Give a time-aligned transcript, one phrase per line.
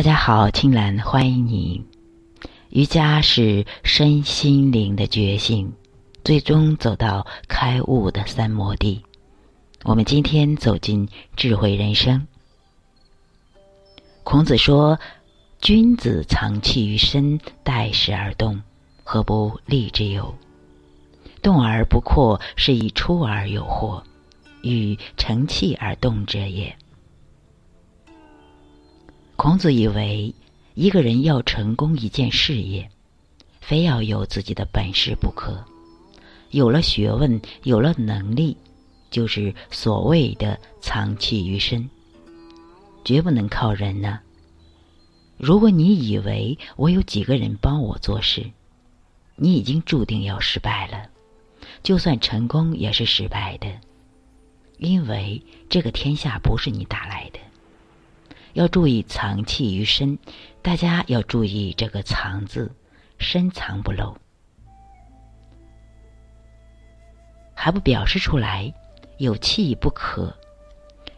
[0.00, 1.84] 大家好，青兰欢迎你。
[2.70, 5.74] 瑜伽是身心灵的觉醒，
[6.24, 9.02] 最终走到开悟的三摩地。
[9.82, 11.06] 我们今天走进
[11.36, 12.26] 智慧人生。
[14.24, 14.98] 孔子说
[15.60, 18.62] ：“君子藏气于身，待时而动，
[19.04, 20.34] 何不利之有？
[21.42, 24.02] 动而不扩，是以出而有惑，
[24.62, 26.74] 与成器而动者也。”
[29.42, 30.34] 孔子以为，
[30.74, 32.90] 一个人要成功一件事业，
[33.62, 35.64] 非要有自己的本事不可。
[36.50, 38.54] 有了学问，有了能力，
[39.10, 41.88] 就是所谓的藏器于身，
[43.02, 44.20] 绝不能靠人呢。
[45.38, 48.44] 如果你以为我有几个人帮我做事，
[49.36, 51.08] 你已经注定要失败了。
[51.82, 53.66] 就算成功，也是失败的，
[54.76, 57.38] 因为这个天下不是你打来的。
[58.54, 60.18] 要注意藏气于身，
[60.62, 62.70] 大家要注意这个“藏”字，
[63.18, 64.16] 深藏不露，
[67.54, 68.72] 还不表示出来。
[69.18, 70.34] 有气不可，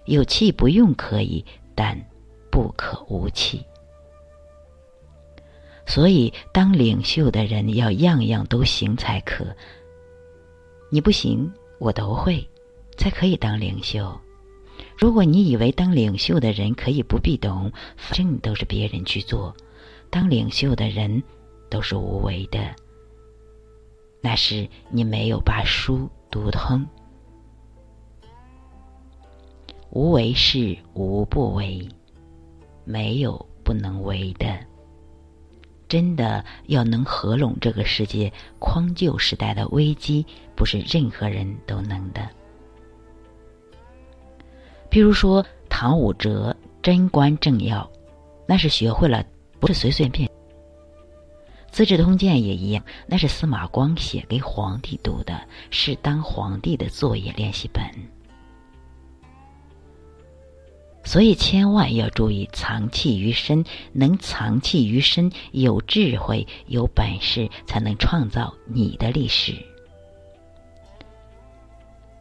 [0.06, 1.96] 有气不用可以，但
[2.50, 3.64] 不可无气。
[5.86, 9.46] 所以，当领袖的人要样样都行才可。
[10.90, 12.44] 你不行，我都会，
[12.96, 14.20] 才可以当领袖。
[15.02, 19.52] 如果你以为当领袖的人可以不必懂，反正都是别人去做，
[20.10, 21.20] 当领袖的人
[21.68, 22.60] 都是无为的，
[24.20, 26.86] 那是你没有把书读通。
[29.90, 31.88] 无为是无不为，
[32.84, 34.56] 没有不能为的。
[35.88, 42.30] 真的要能合拢这个世界，匡救时代的危机，不是任何人都能的。
[44.92, 47.90] 比如说，唐武哲贞观政要，
[48.46, 49.24] 那是学会了，
[49.58, 50.30] 不是随随便。
[51.70, 55.40] 资治通鉴也一样，那是司马光写给皇帝读的，
[55.70, 57.82] 是当皇帝的作业练习本。
[61.04, 69.54] 所以千万要注意藏器于身，能藏器于身，有智慧、有本事，才能创造你的历史。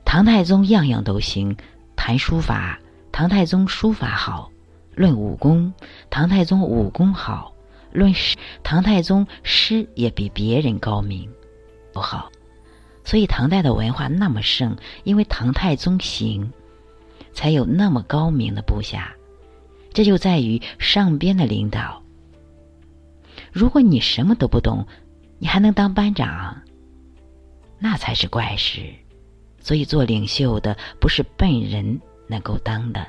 [0.05, 1.57] 唐太宗样样都行。
[2.03, 2.79] 谈书法，
[3.11, 4.49] 唐太宗书法好；
[4.95, 5.71] 论武功，
[6.09, 7.53] 唐太宗武功好；
[7.91, 11.29] 论诗，唐太宗诗也比别人高明，
[11.93, 12.31] 不好。
[13.05, 16.51] 所以唐代的文化那么盛，因为唐太宗行，
[17.33, 19.13] 才有那么高明的部下。
[19.93, 22.01] 这就在于上边的领导。
[23.51, 24.87] 如果你什么都不懂，
[25.37, 26.63] 你还能当班长？
[27.77, 28.81] 那才是怪事。
[29.61, 33.07] 所以，做领袖的不是笨人能够当的，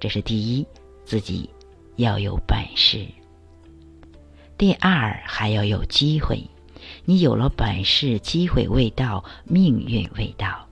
[0.00, 0.66] 这是第一，
[1.04, 1.48] 自己
[1.96, 3.06] 要有本事。
[4.58, 6.42] 第二，还要有机会。
[7.04, 10.68] 你有了本事，机会未到，命运未到。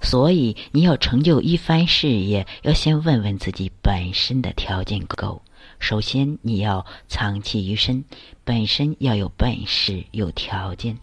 [0.00, 5.40] 所以，你要成就一番事业，要先问问自己本身的条件够。
[5.78, 8.04] 首先，你要藏器于身，
[8.44, 10.98] 本身要有本事、有条件。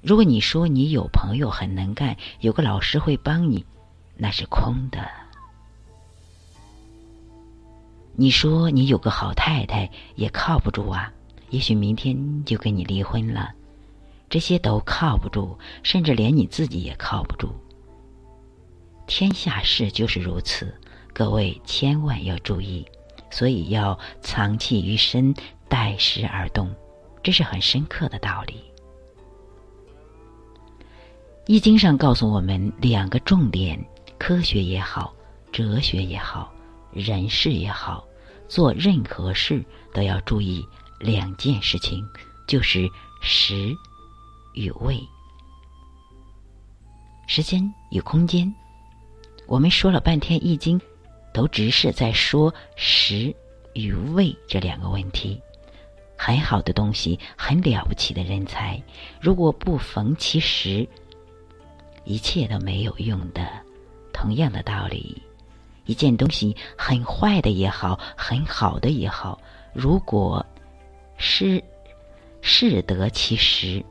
[0.00, 3.64] 如果你说你有朋友很能干，有个老师会帮你，
[4.16, 5.08] 那是空的。
[8.14, 11.12] 你说你有个好太太，也靠不住啊，
[11.50, 13.52] 也许明天就跟你离婚了，
[14.28, 17.52] 这些都靠不住，甚至连你自己也靠不住。
[19.06, 20.74] 天下事就是如此，
[21.12, 22.84] 各位千万要注意。
[23.30, 25.34] 所以要藏气于身，
[25.68, 26.74] 待时而动，
[27.22, 28.62] 这是很深刻的道理。
[31.46, 33.82] 易经上告诉我们两个重点：
[34.18, 35.14] 科学也好，
[35.50, 36.52] 哲学也好，
[36.92, 38.06] 人事也好，
[38.48, 40.62] 做任何事都要注意
[41.00, 42.06] 两件事情，
[42.46, 42.88] 就是
[43.22, 43.74] 时
[44.54, 45.00] 与位，
[47.26, 48.54] 时间与空间。
[49.46, 50.78] 我们说了半天易经。
[51.32, 53.34] 都只是在说食
[53.74, 55.40] 与味这两个问题。
[56.16, 58.82] 很好的东西，很了不起的人才，
[59.20, 60.86] 如果不逢其时，
[62.04, 63.46] 一切都没有用的。
[64.12, 65.22] 同样的道理，
[65.84, 69.40] 一件东西很坏的也好，很好的也好，
[69.72, 70.44] 如果
[71.18, 71.62] 是
[72.40, 73.84] 适得其时，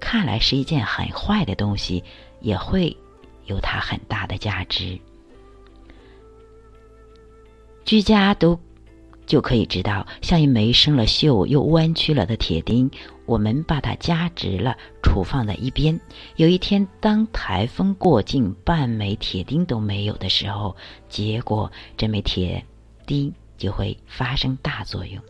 [0.00, 2.02] 看来是一件很坏的东西，
[2.40, 2.96] 也会
[3.44, 4.98] 有它很大的价值。
[7.84, 8.58] 居家都
[9.26, 12.90] 就可以知道，像一枚生了锈又弯曲了的铁钉，
[13.26, 15.98] 我们把它夹直了，储放在一边。
[16.36, 20.76] 有一天，当台风过境，半枚铁钉都没有的时候，
[21.08, 22.64] 结果这枚铁
[23.06, 25.22] 钉就会发生大作用，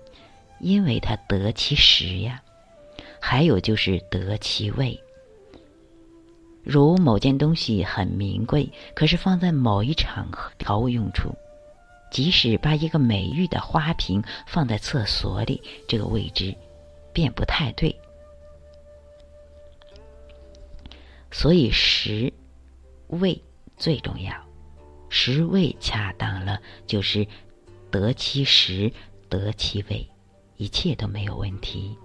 [0.61, 2.41] 因为它得其时呀。
[3.21, 5.01] 还有就是得其位。
[6.63, 10.29] 如某件东西很名贵，可是放在某一场
[10.65, 11.35] 毫无用处。
[12.15, 16.55] 即使把一个美玉的花瓶放在厕所里，这个位置
[17.13, 17.93] 便不太对。
[21.33, 22.33] 所以食
[23.09, 23.43] 位
[23.77, 24.33] 最重要，
[25.09, 27.27] 食位恰当了，就是
[27.91, 28.93] 得其食，
[29.29, 30.09] 得其位，
[30.57, 31.99] 一切都没有问题。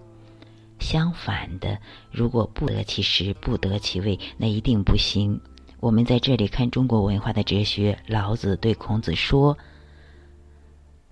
[0.79, 1.79] 相反的，
[2.09, 5.39] 如果不得其食，不得其位，那一定不行。
[5.79, 9.56] 我们在这里看中国文化的哲学，老子对孔子说。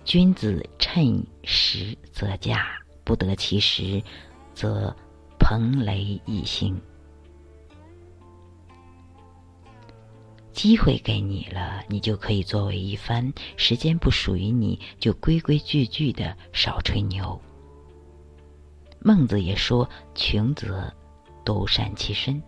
[0.08, 4.02] 君子趁时则驾，不得其时，
[4.54, 4.96] 则
[5.38, 6.80] 蓬雷一行。
[10.54, 17.38] 机会给你了，你就可以作为一番；时间不属于你，就规规矩矩的少吹牛。
[19.02, 20.90] 孟子也说：“穷则
[21.44, 22.42] 独善其身，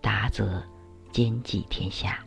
[0.00, 0.60] 达则
[1.12, 2.18] 兼济天下。”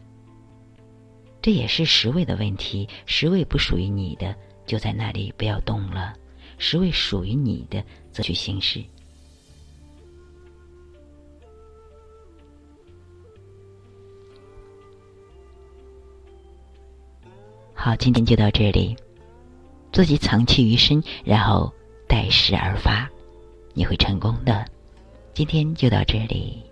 [1.41, 4.33] 这也是十位的问题，十位不属于你的。
[4.71, 6.13] 就在那里，不要动了。
[6.57, 7.83] 是为属于你的，
[8.13, 8.81] 则去行事。
[17.73, 18.95] 好，今天就到这里。
[19.91, 21.69] 自己藏气于身，然后
[22.07, 23.11] 待时而发，
[23.73, 24.65] 你会成功的。
[25.33, 26.63] 今天就到这里。